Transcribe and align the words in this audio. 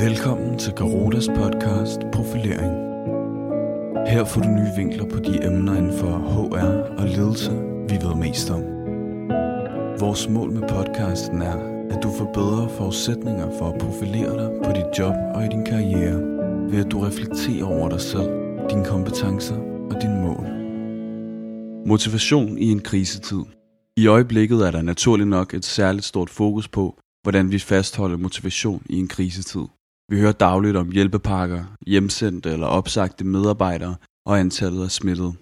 Velkommen 0.00 0.58
til 0.58 0.72
Garotas 0.72 1.28
podcast 1.28 2.00
Profilering. 2.12 2.72
Her 4.08 4.24
får 4.24 4.40
du 4.40 4.48
nye 4.48 4.72
vinkler 4.76 5.04
på 5.04 5.18
de 5.18 5.46
emner 5.46 5.76
inden 5.76 5.98
for 5.98 6.08
HR 6.08 7.00
og 7.00 7.08
ledelse, 7.08 7.50
vi 7.88 7.94
ved 8.04 8.14
mest 8.14 8.50
om. 8.50 8.62
Vores 10.00 10.28
mål 10.28 10.52
med 10.52 10.68
podcasten 10.68 11.42
er, 11.42 11.56
at 11.90 12.02
du 12.02 12.10
får 12.18 12.32
bedre 12.34 12.68
forudsætninger 12.68 13.58
for 13.58 13.68
at 13.72 13.78
profilere 13.80 14.32
dig 14.42 14.50
på 14.64 14.70
dit 14.72 14.98
job 14.98 15.14
og 15.34 15.44
i 15.44 15.48
din 15.48 15.64
karriere, 15.64 16.20
ved 16.70 16.84
at 16.84 16.92
du 16.92 17.00
reflekterer 17.00 17.64
over 17.64 17.88
dig 17.88 18.00
selv, 18.00 18.30
dine 18.70 18.84
kompetencer 18.84 19.56
og 19.90 20.02
dine 20.02 20.20
mål. 20.26 20.46
Motivation 21.86 22.58
i 22.58 22.70
en 22.70 22.80
krisetid. 22.80 23.42
I 23.96 24.06
øjeblikket 24.06 24.66
er 24.66 24.70
der 24.70 24.82
naturlig 24.82 25.26
nok 25.26 25.54
et 25.54 25.64
særligt 25.64 26.04
stort 26.04 26.30
fokus 26.30 26.68
på, 26.68 26.98
hvordan 27.22 27.52
vi 27.52 27.58
fastholder 27.58 28.16
motivation 28.16 28.82
i 28.90 28.96
en 28.96 29.08
krisetid. 29.08 29.66
Vi 30.10 30.20
hører 30.20 30.32
dagligt 30.32 30.76
om 30.76 30.90
hjælpepakker, 30.90 31.64
hjemsendte 31.86 32.50
eller 32.50 32.66
opsagte 32.66 33.24
medarbejdere 33.24 33.96
og 34.26 34.40
antallet 34.40 34.84
af 34.84 34.90
smittede. 34.90 35.32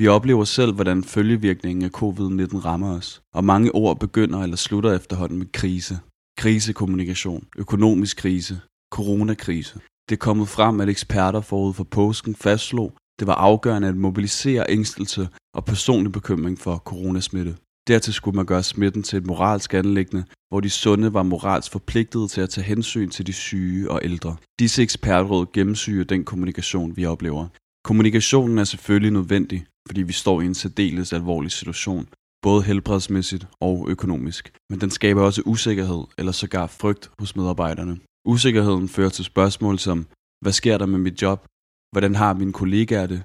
Vi 0.00 0.08
oplever 0.08 0.44
selv, 0.44 0.72
hvordan 0.74 1.04
følgevirkningen 1.04 1.84
af 1.84 1.90
covid-19 2.02 2.64
rammer 2.64 2.96
os, 2.96 3.22
og 3.34 3.44
mange 3.44 3.74
ord 3.74 4.00
begynder 4.00 4.42
eller 4.42 4.56
slutter 4.56 4.92
efterhånden 4.92 5.38
med 5.38 5.52
krise. 5.52 5.98
Krisekommunikation, 6.38 7.46
økonomisk 7.58 8.16
krise, 8.16 8.60
coronakrise. 8.92 9.74
Det 10.08 10.14
er 10.14 10.26
kommet 10.26 10.48
frem, 10.48 10.80
at 10.80 10.88
eksperter 10.88 11.40
forud 11.40 11.74
for 11.74 11.84
påsken 11.84 12.34
fastslog, 12.34 12.92
det 13.18 13.26
var 13.26 13.34
afgørende 13.34 13.88
at 13.88 13.96
mobilisere 13.96 14.64
ængstelse 14.68 15.28
og 15.54 15.64
personlig 15.64 16.12
bekymring 16.12 16.58
for 16.58 16.76
coronasmitte. 16.76 17.56
Dertil 17.88 18.14
skulle 18.14 18.36
man 18.36 18.46
gøre 18.46 18.62
smitten 18.62 19.02
til 19.02 19.16
et 19.16 19.26
moralsk 19.26 19.74
anlæggende, 19.74 20.24
hvor 20.48 20.60
de 20.60 20.70
sunde 20.70 21.14
var 21.14 21.22
moralsk 21.22 21.72
forpligtet 21.72 22.30
til 22.30 22.40
at 22.40 22.50
tage 22.50 22.64
hensyn 22.64 23.10
til 23.10 23.26
de 23.26 23.32
syge 23.32 23.90
og 23.90 24.00
ældre. 24.04 24.36
Disse 24.58 24.82
ekspertråd 24.82 25.46
gennemsyrer 25.52 26.04
den 26.04 26.24
kommunikation, 26.24 26.96
vi 26.96 27.04
oplever. 27.04 27.46
Kommunikationen 27.84 28.58
er 28.58 28.64
selvfølgelig 28.64 29.12
nødvendig, 29.12 29.66
fordi 29.88 30.02
vi 30.02 30.12
står 30.12 30.40
i 30.40 30.44
en 30.44 30.54
særdeles 30.54 31.12
alvorlig 31.12 31.52
situation, 31.52 32.08
både 32.42 32.62
helbredsmæssigt 32.62 33.46
og 33.60 33.86
økonomisk. 33.88 34.52
Men 34.70 34.80
den 34.80 34.90
skaber 34.90 35.22
også 35.22 35.42
usikkerhed 35.44 36.04
eller 36.18 36.32
sågar 36.32 36.66
frygt 36.66 37.10
hos 37.18 37.36
medarbejderne. 37.36 37.98
Usikkerheden 38.24 38.88
fører 38.88 39.08
til 39.08 39.24
spørgsmål 39.24 39.78
som, 39.78 40.06
hvad 40.40 40.52
sker 40.52 40.78
der 40.78 40.86
med 40.86 40.98
mit 40.98 41.22
job? 41.22 41.46
Hvordan 41.92 42.14
har 42.14 42.34
mine 42.34 42.52
kollegaer 42.52 43.06
det? 43.06 43.22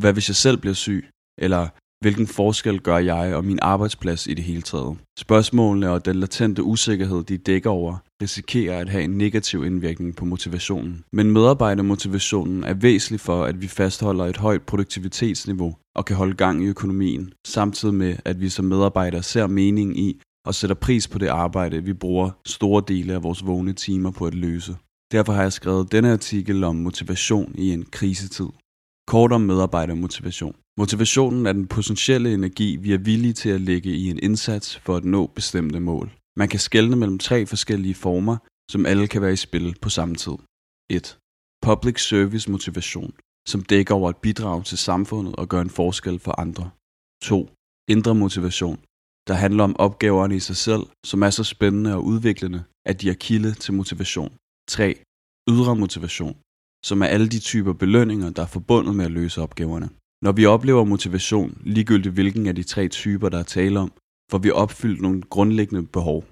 Hvad 0.00 0.12
hvis 0.12 0.28
jeg 0.28 0.36
selv 0.36 0.56
bliver 0.56 0.74
syg? 0.74 1.08
Eller 1.38 1.68
Hvilken 2.02 2.26
forskel 2.26 2.80
gør 2.80 2.98
jeg 2.98 3.34
og 3.34 3.44
min 3.44 3.58
arbejdsplads 3.62 4.26
i 4.26 4.34
det 4.34 4.44
hele 4.44 4.62
taget? 4.62 4.96
Spørgsmålene 5.18 5.90
og 5.90 6.04
den 6.04 6.16
latente 6.16 6.62
usikkerhed, 6.62 7.22
de 7.22 7.36
dækker 7.36 7.70
over, 7.70 7.96
risikerer 8.22 8.78
at 8.78 8.88
have 8.88 9.04
en 9.04 9.10
negativ 9.10 9.64
indvirkning 9.64 10.16
på 10.16 10.24
motivationen. 10.24 11.04
Men 11.12 11.30
medarbejdermotivationen 11.30 12.64
er 12.64 12.74
væsentlig 12.74 13.20
for, 13.20 13.44
at 13.44 13.62
vi 13.62 13.68
fastholder 13.68 14.24
et 14.24 14.36
højt 14.36 14.62
produktivitetsniveau 14.62 15.76
og 15.96 16.04
kan 16.04 16.16
holde 16.16 16.34
gang 16.34 16.64
i 16.64 16.66
økonomien, 16.66 17.32
samtidig 17.46 17.94
med, 17.94 18.16
at 18.24 18.40
vi 18.40 18.48
som 18.48 18.64
medarbejdere 18.64 19.22
ser 19.22 19.46
mening 19.46 19.98
i 19.98 20.20
og 20.46 20.54
sætter 20.54 20.76
pris 20.76 21.08
på 21.08 21.18
det 21.18 21.28
arbejde, 21.28 21.84
vi 21.84 21.92
bruger 21.92 22.30
store 22.46 22.82
dele 22.88 23.14
af 23.14 23.22
vores 23.22 23.46
vågne 23.46 23.72
timer 23.72 24.10
på 24.10 24.26
at 24.26 24.34
løse. 24.34 24.76
Derfor 25.12 25.32
har 25.32 25.42
jeg 25.42 25.52
skrevet 25.52 25.92
denne 25.92 26.12
artikel 26.12 26.64
om 26.64 26.76
motivation 26.76 27.54
i 27.58 27.72
en 27.72 27.84
krisetid. 27.90 28.48
Kort 29.06 29.32
om 29.32 29.40
medarbejdermotivation. 29.40 30.54
Motivationen 30.80 31.46
er 31.46 31.52
den 31.52 31.68
potentielle 31.68 32.34
energi, 32.34 32.76
vi 32.76 32.92
er 32.92 32.98
villige 32.98 33.32
til 33.32 33.48
at 33.48 33.60
lægge 33.60 33.90
i 33.90 34.10
en 34.10 34.18
indsats 34.22 34.76
for 34.76 34.96
at 34.96 35.04
nå 35.04 35.26
bestemte 35.26 35.80
mål. 35.80 36.10
Man 36.36 36.48
kan 36.48 36.60
skelne 36.60 36.96
mellem 36.96 37.18
tre 37.18 37.46
forskellige 37.46 37.94
former, 37.94 38.36
som 38.70 38.86
alle 38.86 39.06
kan 39.08 39.22
være 39.22 39.32
i 39.32 39.36
spil 39.36 39.76
på 39.82 39.88
samme 39.88 40.14
tid. 40.14 40.36
1. 40.90 41.18
Public 41.62 42.00
service 42.08 42.50
motivation, 42.50 43.12
som 43.48 43.62
dækker 43.62 43.94
over 43.94 44.08
at 44.08 44.16
bidrage 44.16 44.62
til 44.62 44.78
samfundet 44.78 45.36
og 45.36 45.48
gøre 45.48 45.62
en 45.62 45.70
forskel 45.70 46.18
for 46.18 46.40
andre. 46.40 46.70
2. 47.22 47.50
Indre 47.88 48.14
motivation, 48.14 48.78
der 49.28 49.34
handler 49.34 49.64
om 49.64 49.76
opgaverne 49.78 50.36
i 50.36 50.40
sig 50.40 50.56
selv, 50.56 50.82
som 51.04 51.22
er 51.22 51.30
så 51.30 51.44
spændende 51.44 51.94
og 51.94 52.04
udviklende, 52.04 52.64
at 52.86 53.00
de 53.00 53.10
er 53.10 53.14
kilde 53.14 53.54
til 53.54 53.74
motivation. 53.74 54.32
3. 54.68 55.02
Ydre 55.50 55.76
motivation, 55.76 56.36
som 56.84 57.02
er 57.02 57.06
alle 57.06 57.28
de 57.28 57.38
typer 57.38 57.72
belønninger, 57.72 58.30
der 58.30 58.42
er 58.42 58.46
forbundet 58.46 58.94
med 58.96 59.04
at 59.04 59.10
løse 59.10 59.40
opgaverne. 59.40 59.88
Når 60.22 60.32
vi 60.32 60.46
oplever 60.46 60.84
motivation, 60.84 61.58
ligegyldigt 61.60 62.14
hvilken 62.14 62.46
af 62.46 62.54
de 62.54 62.62
tre 62.62 62.88
typer, 62.88 63.28
der 63.28 63.38
er 63.38 63.42
tale 63.42 63.80
om, 63.80 63.92
får 64.30 64.38
vi 64.38 64.50
opfyldt 64.50 65.00
nogle 65.00 65.22
grundlæggende 65.22 65.86
behov. 65.86 66.24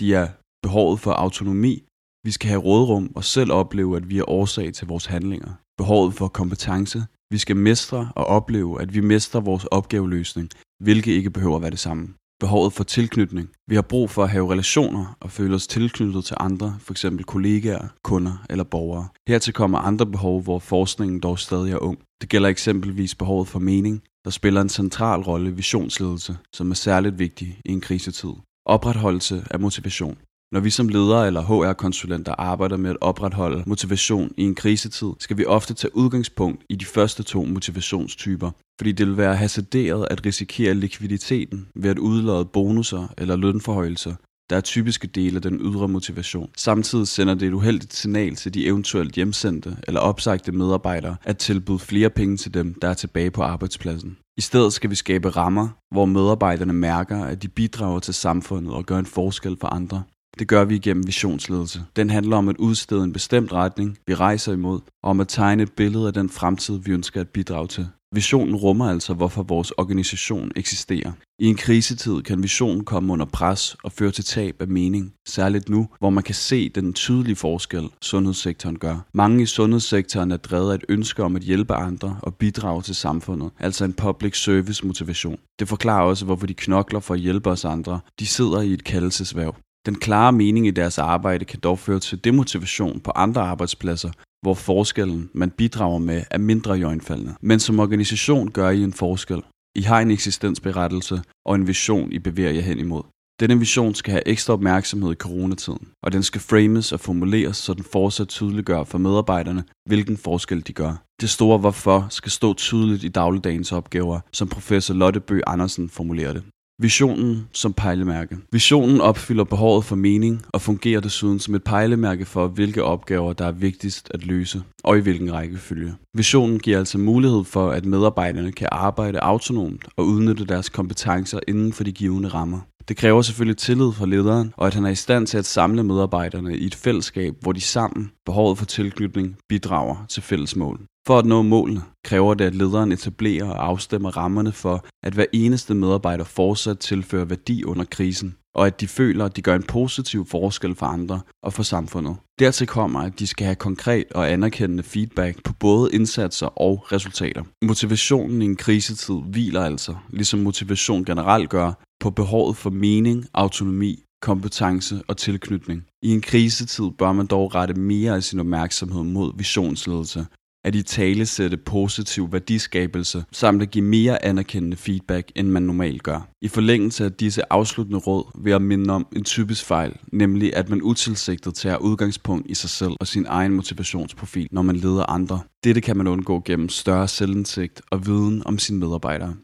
De 0.00 0.14
er 0.14 0.28
behovet 0.62 1.00
for 1.00 1.12
autonomi, 1.12 1.84
vi 2.24 2.30
skal 2.30 2.48
have 2.48 2.60
rådrum 2.60 3.12
og 3.16 3.24
selv 3.24 3.52
opleve, 3.52 3.96
at 3.96 4.10
vi 4.10 4.18
er 4.18 4.30
årsag 4.30 4.72
til 4.74 4.86
vores 4.86 5.06
handlinger. 5.06 5.52
Behovet 5.78 6.14
for 6.14 6.28
kompetence, 6.28 6.98
vi 7.32 7.38
skal 7.38 7.56
mestre 7.56 8.12
og 8.16 8.24
opleve, 8.24 8.82
at 8.82 8.94
vi 8.94 9.00
mestrer 9.00 9.40
vores 9.40 9.64
opgaveløsning, 9.64 10.48
hvilket 10.84 11.12
ikke 11.12 11.30
behøver 11.30 11.56
at 11.56 11.62
være 11.62 11.70
det 11.70 11.86
samme 11.88 12.14
behovet 12.40 12.72
for 12.72 12.84
tilknytning. 12.84 13.48
Vi 13.68 13.74
har 13.74 13.82
brug 13.82 14.10
for 14.10 14.22
at 14.22 14.30
have 14.30 14.52
relationer 14.52 15.16
og 15.20 15.30
føle 15.30 15.54
os 15.54 15.66
tilknyttet 15.66 16.24
til 16.24 16.36
andre, 16.40 16.76
f.eks. 16.80 17.06
kollegaer, 17.26 17.88
kunder 18.04 18.44
eller 18.50 18.64
borgere. 18.64 19.08
Hertil 19.28 19.52
kommer 19.52 19.78
andre 19.78 20.06
behov, 20.06 20.42
hvor 20.42 20.58
forskningen 20.58 21.20
dog 21.20 21.38
stadig 21.38 21.72
er 21.72 21.78
ung. 21.78 21.98
Det 22.20 22.28
gælder 22.28 22.48
eksempelvis 22.48 23.14
behovet 23.14 23.48
for 23.48 23.58
mening, 23.58 24.02
der 24.24 24.30
spiller 24.30 24.60
en 24.60 24.68
central 24.68 25.20
rolle 25.20 25.50
i 25.50 25.52
visionsledelse, 25.52 26.36
som 26.52 26.70
er 26.70 26.74
særligt 26.74 27.18
vigtig 27.18 27.60
i 27.64 27.72
en 27.72 27.80
krisetid. 27.80 28.32
Opretholdelse 28.66 29.44
af 29.50 29.60
motivation. 29.60 30.18
Når 30.52 30.60
vi 30.60 30.70
som 30.70 30.88
ledere 30.88 31.26
eller 31.26 31.42
HR-konsulenter 31.42 32.34
arbejder 32.38 32.76
med 32.76 32.90
at 32.90 32.96
opretholde 33.00 33.62
motivation 33.66 34.32
i 34.36 34.42
en 34.42 34.54
krisetid, 34.54 35.08
skal 35.18 35.38
vi 35.38 35.44
ofte 35.44 35.74
tage 35.74 35.96
udgangspunkt 35.96 36.62
i 36.68 36.76
de 36.76 36.84
første 36.84 37.22
to 37.22 37.44
motivationstyper, 37.44 38.50
fordi 38.78 38.92
det 38.92 39.06
vil 39.06 39.16
være 39.16 39.36
hasarderet 39.36 40.08
at 40.10 40.26
risikere 40.26 40.74
likviditeten 40.74 41.68
ved 41.74 41.90
at 41.90 41.98
udlade 41.98 42.44
bonusser 42.44 43.14
eller 43.18 43.36
lønforhøjelser, 43.36 44.14
der 44.50 44.56
er 44.56 44.60
typiske 44.60 45.06
dele 45.06 45.36
af 45.36 45.42
den 45.42 45.60
ydre 45.60 45.88
motivation. 45.88 46.50
Samtidig 46.56 47.08
sender 47.08 47.34
det 47.34 47.48
et 47.48 47.54
uheldigt 47.54 47.94
signal 47.94 48.36
til 48.36 48.54
de 48.54 48.66
eventuelt 48.66 49.14
hjemsendte 49.14 49.76
eller 49.88 50.00
opsagte 50.00 50.52
medarbejdere 50.52 51.16
at 51.24 51.38
tilbyde 51.38 51.78
flere 51.78 52.10
penge 52.10 52.36
til 52.36 52.54
dem, 52.54 52.74
der 52.74 52.88
er 52.88 52.94
tilbage 52.94 53.30
på 53.30 53.42
arbejdspladsen. 53.42 54.16
I 54.36 54.40
stedet 54.40 54.72
skal 54.72 54.90
vi 54.90 54.94
skabe 54.94 55.28
rammer, 55.28 55.68
hvor 55.94 56.04
medarbejderne 56.04 56.72
mærker, 56.72 57.24
at 57.24 57.42
de 57.42 57.48
bidrager 57.48 57.98
til 57.98 58.14
samfundet 58.14 58.72
og 58.72 58.86
gør 58.86 58.98
en 58.98 59.06
forskel 59.06 59.56
for 59.60 59.68
andre. 59.68 60.02
Det 60.40 60.48
gør 60.48 60.64
vi 60.64 60.74
igennem 60.74 61.06
visionsledelse. 61.06 61.82
Den 61.96 62.10
handler 62.10 62.36
om 62.36 62.48
at 62.48 62.56
udstede 62.56 63.04
en 63.04 63.12
bestemt 63.12 63.52
retning, 63.52 63.98
vi 64.06 64.14
rejser 64.14 64.52
imod, 64.52 64.80
og 65.02 65.10
om 65.10 65.20
at 65.20 65.28
tegne 65.28 65.62
et 65.62 65.72
billede 65.72 66.06
af 66.06 66.12
den 66.12 66.28
fremtid, 66.28 66.78
vi 66.78 66.90
ønsker 66.92 67.20
at 67.20 67.28
bidrage 67.28 67.66
til. 67.66 67.88
Visionen 68.14 68.56
rummer 68.56 68.90
altså, 68.90 69.14
hvorfor 69.14 69.42
vores 69.42 69.70
organisation 69.70 70.52
eksisterer. 70.56 71.12
I 71.38 71.46
en 71.46 71.56
krisetid 71.56 72.22
kan 72.22 72.42
visionen 72.42 72.84
komme 72.84 73.12
under 73.12 73.26
pres 73.26 73.76
og 73.84 73.92
føre 73.92 74.10
til 74.10 74.24
tab 74.24 74.56
af 74.60 74.68
mening, 74.68 75.12
særligt 75.28 75.68
nu, 75.68 75.88
hvor 75.98 76.10
man 76.10 76.24
kan 76.24 76.34
se 76.34 76.68
den 76.68 76.92
tydelige 76.92 77.36
forskel, 77.36 77.88
sundhedssektoren 78.02 78.78
gør. 78.78 79.06
Mange 79.14 79.42
i 79.42 79.46
sundhedssektoren 79.46 80.30
er 80.30 80.36
drevet 80.36 80.70
af 80.70 80.74
et 80.74 80.84
ønske 80.88 81.22
om 81.22 81.36
at 81.36 81.42
hjælpe 81.42 81.74
andre 81.74 82.18
og 82.22 82.34
bidrage 82.34 82.82
til 82.82 82.94
samfundet, 82.94 83.50
altså 83.58 83.84
en 83.84 83.92
public 83.92 84.42
service 84.42 84.86
motivation. 84.86 85.38
Det 85.58 85.68
forklarer 85.68 86.02
også, 86.02 86.24
hvorfor 86.24 86.46
de 86.46 86.54
knokler 86.54 87.00
for 87.00 87.14
at 87.14 87.20
hjælpe 87.20 87.50
os 87.50 87.64
andre. 87.64 88.00
De 88.18 88.26
sidder 88.26 88.60
i 88.60 88.72
et 88.72 88.84
kaldelsesværv. 88.84 89.54
Den 89.86 89.94
klare 89.94 90.32
mening 90.32 90.66
i 90.66 90.70
deres 90.70 90.98
arbejde 90.98 91.44
kan 91.44 91.60
dog 91.60 91.78
føre 91.78 92.00
til 92.00 92.24
demotivation 92.24 93.00
på 93.00 93.10
andre 93.10 93.40
arbejdspladser, 93.40 94.10
hvor 94.42 94.54
forskellen, 94.54 95.30
man 95.34 95.50
bidrager 95.50 95.98
med, 95.98 96.22
er 96.30 96.38
mindre 96.38 96.72
jøgnfaldende. 96.74 97.34
Men 97.40 97.60
som 97.60 97.80
organisation 97.80 98.50
gør 98.50 98.70
I 98.70 98.82
en 98.82 98.92
forskel. 98.92 99.42
I 99.76 99.82
har 99.82 100.00
en 100.00 100.10
eksistensberettelse 100.10 101.22
og 101.46 101.54
en 101.54 101.66
vision, 101.66 102.12
I 102.12 102.18
bevæger 102.18 102.50
jer 102.50 102.60
hen 102.60 102.78
imod. 102.78 103.02
Denne 103.40 103.58
vision 103.58 103.94
skal 103.94 104.12
have 104.12 104.28
ekstra 104.28 104.52
opmærksomhed 104.52 105.12
i 105.12 105.14
coronatiden, 105.14 105.88
og 106.02 106.12
den 106.12 106.22
skal 106.22 106.40
frames 106.40 106.92
og 106.92 107.00
formuleres, 107.00 107.56
så 107.56 107.74
den 107.74 107.84
fortsat 107.92 108.28
tydeliggør 108.28 108.84
for 108.84 108.98
medarbejderne, 108.98 109.64
hvilken 109.88 110.16
forskel 110.16 110.66
de 110.66 110.72
gør. 110.72 111.02
Det 111.20 111.30
store 111.30 111.58
hvorfor 111.58 112.06
skal 112.10 112.32
stå 112.32 112.54
tydeligt 112.54 113.04
i 113.04 113.08
dagligdagens 113.08 113.72
opgaver, 113.72 114.20
som 114.32 114.48
professor 114.48 114.94
Lotte 114.94 115.20
Bø 115.20 115.40
Andersen 115.46 115.88
formulerer 115.88 116.32
det. 116.32 116.42
Visionen 116.82 117.48
som 117.52 117.72
pejlemærke. 117.72 118.36
Visionen 118.52 119.00
opfylder 119.00 119.44
behovet 119.44 119.84
for 119.84 119.96
mening 119.96 120.42
og 120.52 120.60
fungerer 120.60 121.00
desuden 121.00 121.38
som 121.38 121.54
et 121.54 121.64
pejlemærke 121.64 122.24
for, 122.24 122.46
hvilke 122.46 122.84
opgaver, 122.84 123.32
der 123.32 123.46
er 123.46 123.52
vigtigst 123.52 124.10
at 124.14 124.26
løse, 124.26 124.62
og 124.84 124.98
i 124.98 125.00
hvilken 125.00 125.32
rækkefølge. 125.32 125.94
Visionen 126.14 126.58
giver 126.58 126.78
altså 126.78 126.98
mulighed 126.98 127.44
for, 127.44 127.70
at 127.70 127.84
medarbejderne 127.84 128.52
kan 128.52 128.68
arbejde 128.72 129.20
autonomt 129.20 129.86
og 129.96 130.06
udnytte 130.06 130.44
deres 130.44 130.68
kompetencer 130.68 131.40
inden 131.48 131.72
for 131.72 131.84
de 131.84 131.92
givende 131.92 132.28
rammer. 132.28 132.60
Det 132.88 132.96
kræver 132.96 133.22
selvfølgelig 133.22 133.56
tillid 133.56 133.92
fra 133.92 134.06
lederen, 134.06 134.52
og 134.56 134.66
at 134.66 134.74
han 134.74 134.84
er 134.84 134.90
i 134.90 134.94
stand 134.94 135.26
til 135.26 135.38
at 135.38 135.46
samle 135.46 135.84
medarbejderne 135.84 136.56
i 136.56 136.66
et 136.66 136.74
fællesskab, 136.74 137.34
hvor 137.40 137.52
de 137.52 137.60
sammen, 137.60 138.10
behovet 138.26 138.58
for 138.58 138.64
tilknytning, 138.64 139.36
bidrager 139.48 140.06
til 140.08 140.22
fælles 140.22 140.56
mål. 140.56 140.80
For 141.06 141.18
at 141.18 141.26
nå 141.26 141.42
målene 141.42 141.82
kræver 142.04 142.34
det, 142.34 142.44
at 142.44 142.54
lederen 142.54 142.92
etablerer 142.92 143.50
og 143.50 143.66
afstemmer 143.66 144.16
rammerne 144.16 144.52
for, 144.52 144.84
at 145.02 145.12
hver 145.12 145.24
eneste 145.32 145.74
medarbejder 145.74 146.24
fortsat 146.24 146.78
tilfører 146.78 147.24
værdi 147.24 147.64
under 147.64 147.84
krisen, 147.84 148.34
og 148.54 148.66
at 148.66 148.80
de 148.80 148.88
føler, 148.88 149.24
at 149.24 149.36
de 149.36 149.42
gør 149.42 149.56
en 149.56 149.62
positiv 149.62 150.26
forskel 150.26 150.74
for 150.74 150.86
andre 150.86 151.20
og 151.42 151.52
for 151.52 151.62
samfundet. 151.62 152.16
Dertil 152.38 152.66
kommer, 152.66 153.00
at 153.00 153.18
de 153.18 153.26
skal 153.26 153.44
have 153.44 153.56
konkret 153.56 154.04
og 154.14 154.32
anerkendende 154.32 154.82
feedback 154.82 155.42
på 155.44 155.52
både 155.52 155.90
indsatser 155.92 156.46
og 156.46 156.92
resultater. 156.92 157.42
Motivationen 157.62 158.42
i 158.42 158.44
en 158.44 158.56
krisetid 158.56 159.14
hviler 159.14 159.64
altså, 159.64 159.94
ligesom 160.10 160.40
motivation 160.40 161.04
generelt 161.04 161.50
gør, 161.50 161.72
på 162.00 162.10
behovet 162.10 162.56
for 162.56 162.70
mening, 162.70 163.26
autonomi, 163.34 164.04
kompetence 164.22 165.02
og 165.08 165.16
tilknytning. 165.16 165.84
I 166.02 166.08
en 166.08 166.20
krisetid 166.20 166.90
bør 166.98 167.12
man 167.12 167.26
dog 167.26 167.54
rette 167.54 167.74
mere 167.74 168.14
af 168.14 168.22
sin 168.22 168.40
opmærksomhed 168.40 169.02
mod 169.02 169.32
visionsledelse, 169.36 170.26
at 170.64 170.74
i 170.74 170.82
tale 170.82 171.26
sætte 171.26 171.56
positiv 171.56 172.32
værdiskabelse, 172.32 173.24
samt 173.32 173.62
at 173.62 173.70
give 173.70 173.84
mere 173.84 174.24
anerkendende 174.24 174.76
feedback, 174.76 175.32
end 175.34 175.48
man 175.48 175.62
normalt 175.62 176.02
gør. 176.02 176.28
I 176.42 176.48
forlængelse 176.48 177.04
af 177.04 177.12
disse 177.12 177.52
afsluttende 177.52 177.98
råd 177.98 178.42
vil 178.42 178.50
jeg 178.50 178.62
minde 178.62 178.94
om 178.94 179.06
en 179.16 179.24
typisk 179.24 179.64
fejl, 179.64 179.96
nemlig 180.12 180.56
at 180.56 180.68
man 180.68 180.82
utilsigtet 180.82 181.54
tager 181.54 181.76
udgangspunkt 181.76 182.50
i 182.50 182.54
sig 182.54 182.70
selv 182.70 182.92
og 183.00 183.06
sin 183.06 183.26
egen 183.28 183.52
motivationsprofil, 183.52 184.48
når 184.50 184.62
man 184.62 184.76
leder 184.76 185.10
andre. 185.10 185.40
Dette 185.64 185.80
kan 185.80 185.96
man 185.96 186.06
undgå 186.06 186.42
gennem 186.44 186.68
større 186.68 187.08
selvindsigt 187.08 187.82
og 187.90 188.06
viden 188.06 188.42
om 188.46 188.58
sine 188.58 188.78
medarbejdere. 188.78 189.34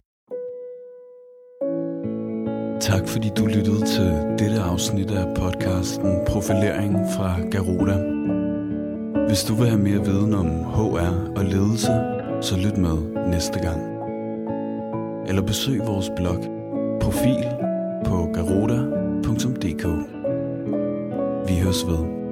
Tak 2.80 3.08
fordi 3.08 3.30
du 3.36 3.46
lyttede 3.46 3.86
til 3.86 4.36
dette 4.38 4.60
afsnit 4.60 5.10
af 5.10 5.34
podcasten 5.34 6.18
Profilering 6.26 6.96
fra 7.16 7.40
Garuda. 7.50 7.96
Hvis 9.26 9.44
du 9.44 9.54
vil 9.54 9.68
have 9.68 9.82
mere 9.82 10.04
viden 10.04 10.34
om 10.34 10.46
HR 10.46 11.32
og 11.36 11.44
ledelse, 11.44 11.92
så 12.40 12.56
lyt 12.56 12.76
med 12.76 13.26
næste 13.30 13.58
gang. 13.58 13.80
Eller 15.28 15.42
besøg 15.42 15.80
vores 15.86 16.10
blog 16.16 16.44
Profil 17.00 17.46
på 18.04 18.28
garuda.dk. 18.34 19.86
Vi 21.48 21.60
høres 21.60 21.86
ved. 21.86 22.25